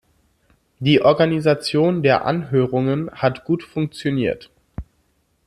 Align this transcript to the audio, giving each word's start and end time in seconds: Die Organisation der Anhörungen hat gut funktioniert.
Die 0.79 1.03
Organisation 1.03 2.01
der 2.01 2.25
Anhörungen 2.25 3.11
hat 3.11 3.45
gut 3.45 3.61
funktioniert. 3.61 4.49